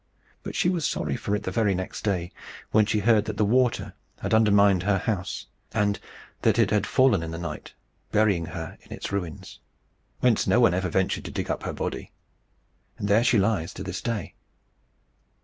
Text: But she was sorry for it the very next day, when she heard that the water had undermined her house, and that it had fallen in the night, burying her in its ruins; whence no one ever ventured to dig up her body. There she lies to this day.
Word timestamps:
But 0.41 0.55
she 0.55 0.67
was 0.67 0.87
sorry 0.89 1.15
for 1.15 1.35
it 1.35 1.43
the 1.43 1.51
very 1.51 1.75
next 1.75 2.01
day, 2.03 2.31
when 2.71 2.87
she 2.87 2.97
heard 3.01 3.25
that 3.25 3.37
the 3.37 3.45
water 3.45 3.93
had 4.21 4.33
undermined 4.33 4.81
her 4.81 4.97
house, 4.97 5.45
and 5.75 5.99
that 6.41 6.57
it 6.57 6.71
had 6.71 6.87
fallen 6.87 7.21
in 7.21 7.29
the 7.29 7.37
night, 7.37 7.75
burying 8.11 8.45
her 8.47 8.79
in 8.81 8.91
its 8.91 9.11
ruins; 9.11 9.59
whence 10.19 10.47
no 10.47 10.59
one 10.59 10.73
ever 10.73 10.89
ventured 10.89 11.25
to 11.25 11.31
dig 11.31 11.51
up 11.51 11.61
her 11.61 11.73
body. 11.73 12.11
There 12.99 13.23
she 13.23 13.37
lies 13.37 13.75
to 13.75 13.83
this 13.83 14.01
day. 14.01 14.33